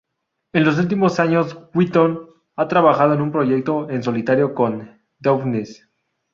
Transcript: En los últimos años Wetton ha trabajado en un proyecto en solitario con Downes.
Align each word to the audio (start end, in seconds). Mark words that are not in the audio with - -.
En 0.53 0.63
los 0.65 0.79
últimos 0.79 1.19
años 1.19 1.55
Wetton 1.75 2.27
ha 2.55 2.67
trabajado 2.67 3.13
en 3.13 3.21
un 3.21 3.31
proyecto 3.31 3.87
en 3.87 4.01
solitario 4.01 4.55
con 4.55 4.99
Downes. 5.19 5.87